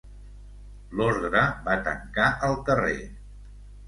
[1.01, 2.97] L'ordre va tancar el carrer.